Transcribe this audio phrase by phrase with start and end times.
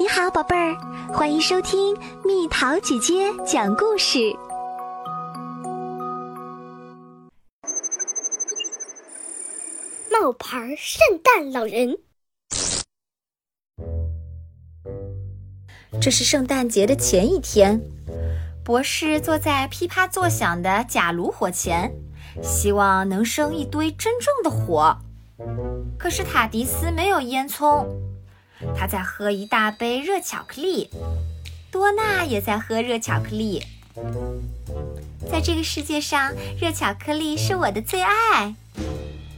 [0.00, 0.76] 你好，宝贝儿，
[1.12, 1.92] 欢迎收听
[2.24, 4.32] 蜜桃姐姐讲故事。
[10.08, 11.98] 冒牌圣诞老人，
[16.00, 17.80] 这是圣诞节的前一天。
[18.64, 21.92] 博士坐在噼啪作响的假炉火前，
[22.40, 24.96] 希望能生一堆真正的火。
[25.98, 27.84] 可是塔迪斯没有烟囱。
[28.76, 30.90] 他在喝一大杯热巧克力，
[31.70, 33.62] 多娜也在喝热巧克力。
[35.30, 38.54] 在这个世界上，热巧克力是我的最爱。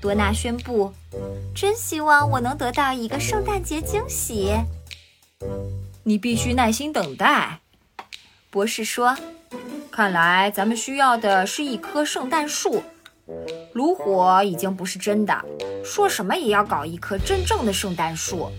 [0.00, 0.92] 多娜宣布
[1.54, 4.54] ：“真希望我能得到一个圣诞节惊喜。”
[6.04, 7.60] 你必须耐心等待，
[8.50, 9.16] 博士说。
[9.90, 12.82] 看来咱们需要的是一棵圣诞树。
[13.72, 15.44] 炉火已经不是真的，
[15.84, 18.50] 说什么也要搞一棵真正的圣诞树。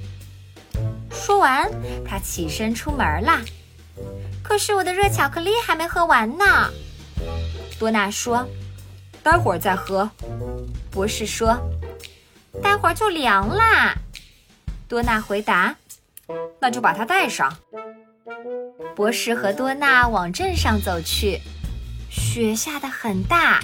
[1.16, 1.68] 说完，
[2.06, 3.42] 他起身出门啦。
[4.44, 6.70] 可是我的热巧克力还没喝完呢。
[7.80, 8.48] 多娜说
[9.24, 10.10] ：“待会儿再喝。”
[10.92, 11.58] 博士说
[12.62, 13.96] ：“待会儿就凉啦。”
[14.88, 15.76] 多娜回答
[16.62, 17.58] ：“那就把它带上。”
[18.96, 21.42] 博士和多娜往镇上走去。
[22.10, 23.62] 雪下的很大，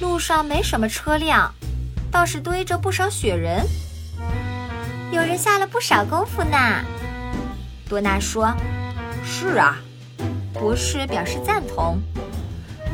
[0.00, 1.52] 路上没什么车辆，
[2.10, 3.66] 倒是堆着不少雪人。
[5.10, 6.56] 有人下了不少功夫呢，
[7.88, 8.52] 多娜说
[9.24, 9.78] ：“是啊。”
[10.52, 12.00] 博士表示赞同。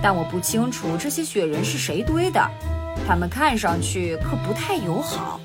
[0.02, 2.40] 但我不清楚这些雪人是谁堆的，
[3.06, 5.38] 他们看上去可不太友好。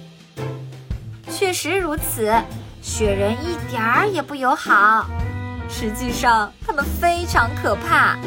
[1.29, 2.33] 确实如此，
[2.81, 5.07] 雪人一点儿也不友好。
[5.69, 8.17] 实际上，他们非常可怕。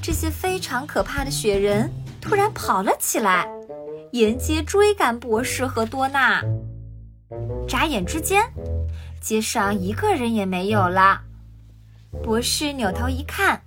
[0.00, 1.90] 这些非常可怕的雪人
[2.20, 3.48] 突然跑了起来，
[4.12, 6.42] 沿街追赶博士和多娜。
[7.66, 8.42] 眨眼之间，
[9.20, 11.22] 街上一个人也没有了。
[12.22, 13.62] 博士扭头一看，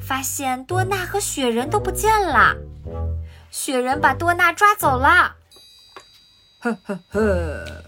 [0.00, 2.56] 发现多娜和雪人都不见了。
[3.50, 5.34] 雪人把多娜抓走了。
[6.60, 7.84] 呵呵呵！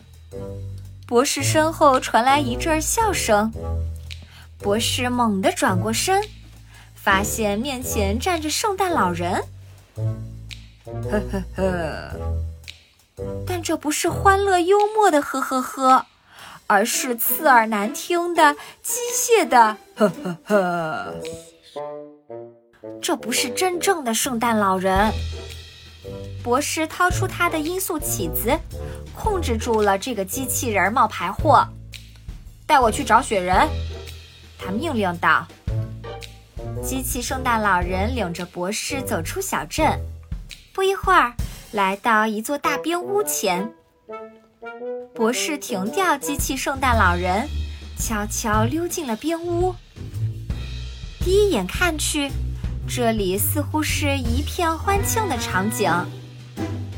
[1.06, 3.52] 博士身后传来一阵笑声。
[4.58, 6.22] 博士猛地转过身，
[6.94, 9.44] 发现面前站着圣诞老人。
[9.94, 12.16] 呵呵呵！
[13.46, 16.06] 但这不是欢乐幽默的呵呵呵，
[16.66, 21.14] 而是刺耳难听的机械的呵呵呵。
[23.00, 25.12] 这不是真正的圣诞老人。
[26.42, 28.58] 博士掏出他的音速起子，
[29.14, 31.66] 控制住了这个机器人冒牌货。
[32.66, 33.68] 带我去找雪人，
[34.58, 35.46] 他命令道。
[36.82, 39.96] 机器圣诞老人领着博士走出小镇，
[40.72, 41.32] 不一会儿。
[41.72, 43.66] 来到一座大冰屋前，
[45.14, 47.48] 博士停掉机器圣诞老人，
[47.98, 49.74] 悄悄溜进了冰屋。
[51.20, 52.30] 第一眼看去，
[52.86, 55.90] 这里似乎是一片欢庆的场景。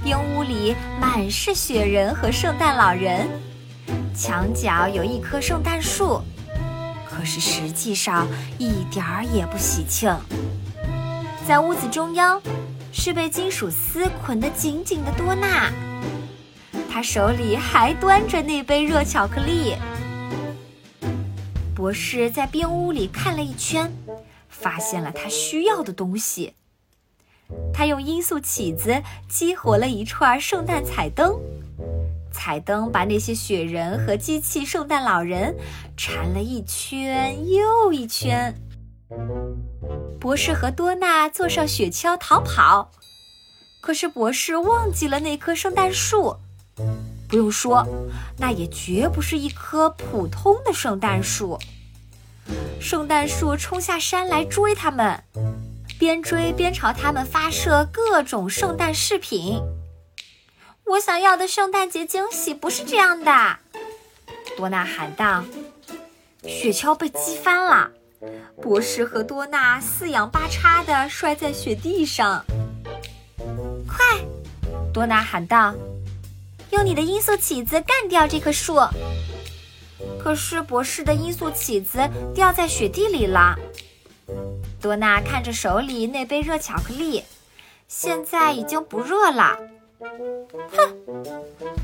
[0.02, 3.28] 冰屋里满是雪人和圣诞老人，
[4.12, 6.20] 墙角有一棵圣诞树，
[7.08, 8.26] 可是实际上
[8.58, 10.12] 一点儿也不喜庆。
[11.46, 12.42] 在屋子中央。
[12.96, 15.70] 是被金属丝捆得紧紧的多娜，
[16.88, 19.74] 她手里还端着那杯热巧克力。
[21.74, 23.92] 博士在冰屋里看了一圈，
[24.48, 26.54] 发现了他需要的东西。
[27.74, 31.34] 他用音速起子激活了一串圣诞彩灯，
[32.32, 35.54] 彩灯把那些雪人和机器圣诞老人
[35.96, 38.54] 缠了一圈又一圈。
[40.20, 42.90] 博士和多娜坐上雪橇逃跑，
[43.82, 46.36] 可是博士忘记了那棵圣诞树。
[47.28, 47.86] 不用说，
[48.38, 51.58] 那也绝不是一棵普通的圣诞树。
[52.80, 55.22] 圣诞树冲下山来追他们，
[55.98, 59.60] 边追边朝他们发射各种圣诞饰品。
[60.86, 63.58] 我想要的圣诞节惊喜不是这样的，
[64.56, 65.44] 多娜喊道。
[66.42, 67.90] 雪橇被击翻了。
[68.62, 72.44] 博士和多娜四仰八叉地摔在雪地上。
[73.86, 73.98] 快！
[74.92, 75.74] 多娜喊道
[76.70, 78.78] ：“用你的音速起子干掉这棵树！”
[80.18, 83.56] 可是博士的音速起子掉在雪地里了。
[84.80, 87.24] 多娜看着手里那杯热巧克力，
[87.88, 89.58] 现在已经不热了。
[89.98, 91.24] 哼！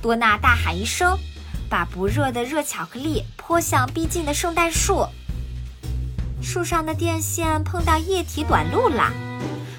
[0.00, 1.18] 多娜大喊一声，
[1.68, 5.06] 把不热的热巧克力泼向逼近的圣诞树。
[6.42, 9.12] 树上的电线碰到液体短路了，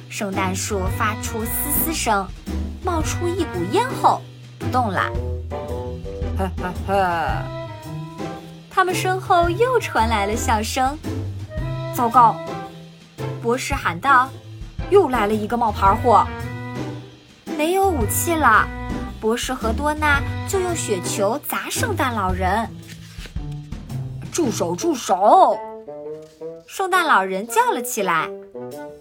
[0.10, 1.50] 圣诞树发出嘶
[1.86, 2.26] 嘶声，
[2.84, 4.22] 冒出一股烟后
[4.58, 5.12] 不动了。
[6.38, 6.52] 哈
[6.88, 7.44] 哈！
[8.70, 10.98] 他们身后又传来了笑声。
[11.94, 12.36] 糟糕！
[13.42, 14.30] 博士喊道
[14.90, 16.26] ：“又来了一个冒牌货！”
[17.58, 18.68] 没有武器了，
[19.20, 22.70] 博士和多纳就用雪球砸圣诞老人。
[24.32, 24.76] 住手！
[24.76, 25.60] 住手！
[26.68, 28.30] 圣诞老人叫了起来：“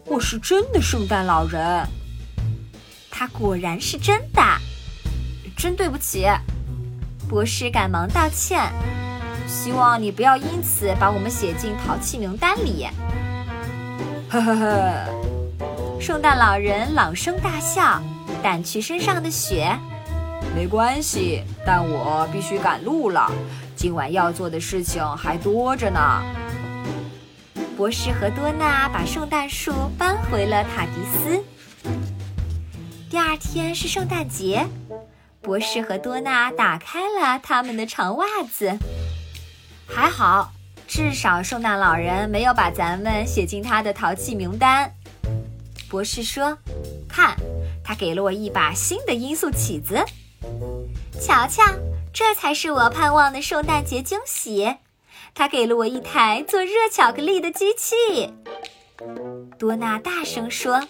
[0.07, 1.87] 我是真的圣诞老人。”
[3.11, 4.43] 他果然是真的。
[5.57, 6.27] 真对不起，
[7.29, 8.73] 博士赶忙道歉。
[9.47, 12.87] 希望你不要因此把我们写进淘气名单里。
[14.31, 18.01] 呵呵呵，圣诞老人朗声大笑，
[18.43, 19.77] 掸去身上的雪。
[20.55, 23.31] 没关系，但我必须赶路了。
[23.77, 26.23] 今晚要做的事情还多着呢。
[27.81, 31.43] 博士和多纳把圣诞树搬回了塔迪斯。
[33.09, 34.67] 第二天是圣诞节，
[35.41, 38.77] 博士和多纳打开了他们的长袜子。
[39.88, 40.53] 还好，
[40.87, 44.93] 至少圣诞老人没有把咱们写进他的淘气名单。
[45.88, 46.59] 博士说
[47.09, 47.35] ：“看，
[47.83, 50.05] 他给了我一把新的音速起子。
[51.19, 51.62] 瞧瞧，
[52.12, 54.76] 这才是我盼望的圣诞节惊喜。
[55.35, 58.35] 他给了我一台做热巧克力的机器。”
[59.59, 60.82] 多纳大声说：“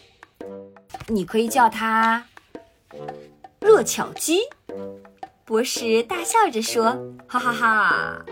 [1.09, 2.25] 你可以叫它
[3.61, 4.41] 热巧机。”
[5.45, 6.97] 博士大笑着说
[7.27, 8.25] ：“哈哈哈。”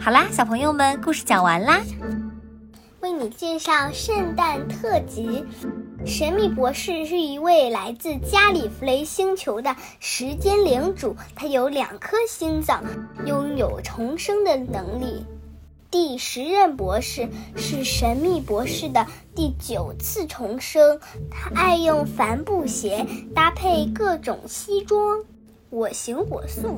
[0.00, 1.80] 好啦，小朋友们，故事讲完啦。
[3.00, 5.44] 为你介绍圣诞特辑：
[6.06, 12.84] 神秘博士是一位来自加里弗雷星球的时间领主，他有两颗心脏，
[13.24, 15.24] 拥有重生的能力。
[15.90, 25.24] 第十任博士是神秘博士的第九次重生，他爱用帆布鞋搭配各种西装，
[25.70, 26.76] 我行我素。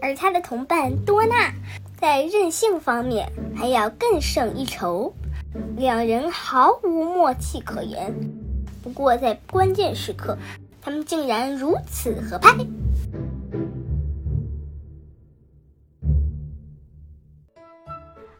[0.00, 1.52] 而他的同伴多纳。
[1.98, 5.14] 在任性方面还要更胜一筹，
[5.76, 8.12] 两人毫无默契可言。
[8.82, 10.36] 不过在关键时刻，
[10.80, 12.52] 他们竟然如此合拍。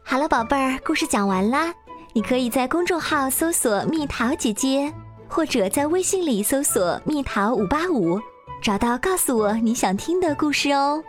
[0.03, 1.73] 好了，宝贝儿，故事讲完啦。
[2.13, 4.93] 你可以在公众号搜索“蜜桃姐姐”，
[5.27, 8.19] 或者在微信里搜索“蜜桃五八五”，
[8.61, 11.03] 找到告诉我你想听的故事哦。